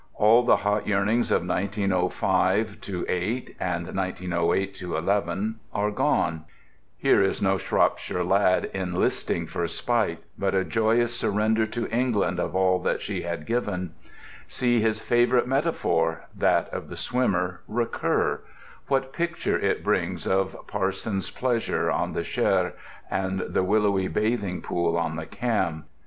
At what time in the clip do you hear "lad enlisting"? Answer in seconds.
8.23-9.45